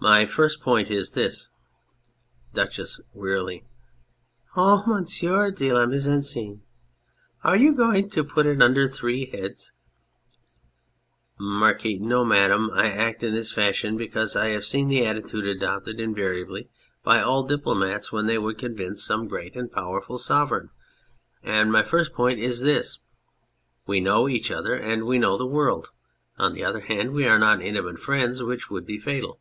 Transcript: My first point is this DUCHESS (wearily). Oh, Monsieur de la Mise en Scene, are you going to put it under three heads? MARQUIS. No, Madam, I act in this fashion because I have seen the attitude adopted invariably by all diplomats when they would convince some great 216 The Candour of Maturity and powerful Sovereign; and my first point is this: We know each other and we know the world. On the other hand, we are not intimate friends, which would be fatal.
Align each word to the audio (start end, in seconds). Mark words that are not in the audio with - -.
My 0.00 0.26
first 0.26 0.60
point 0.60 0.92
is 0.92 1.10
this 1.12 1.48
DUCHESS 2.54 3.00
(wearily). 3.14 3.64
Oh, 4.54 4.84
Monsieur 4.86 5.50
de 5.50 5.72
la 5.72 5.86
Mise 5.86 6.06
en 6.06 6.22
Scene, 6.22 6.62
are 7.42 7.56
you 7.56 7.74
going 7.74 8.08
to 8.10 8.22
put 8.22 8.46
it 8.46 8.62
under 8.62 8.86
three 8.86 9.26
heads? 9.26 9.72
MARQUIS. 11.40 11.98
No, 12.00 12.24
Madam, 12.24 12.70
I 12.72 12.86
act 12.92 13.24
in 13.24 13.34
this 13.34 13.50
fashion 13.50 13.96
because 13.96 14.36
I 14.36 14.50
have 14.50 14.64
seen 14.64 14.86
the 14.86 15.04
attitude 15.04 15.44
adopted 15.48 15.98
invariably 15.98 16.68
by 17.02 17.20
all 17.20 17.42
diplomats 17.42 18.12
when 18.12 18.26
they 18.26 18.38
would 18.38 18.56
convince 18.56 19.02
some 19.02 19.26
great 19.26 19.54
216 19.54 19.66
The 19.66 19.78
Candour 19.82 19.98
of 19.98 20.04
Maturity 20.04 20.28
and 20.28 20.70
powerful 20.70 20.70
Sovereign; 20.70 20.70
and 21.42 21.72
my 21.72 21.82
first 21.82 22.12
point 22.12 22.38
is 22.38 22.60
this: 22.60 23.00
We 23.88 23.98
know 23.98 24.28
each 24.28 24.52
other 24.52 24.74
and 24.74 25.06
we 25.08 25.18
know 25.18 25.36
the 25.36 25.44
world. 25.44 25.90
On 26.36 26.52
the 26.52 26.64
other 26.64 26.82
hand, 26.82 27.10
we 27.12 27.26
are 27.26 27.40
not 27.40 27.60
intimate 27.62 27.98
friends, 27.98 28.40
which 28.40 28.70
would 28.70 28.86
be 28.86 29.00
fatal. 29.00 29.40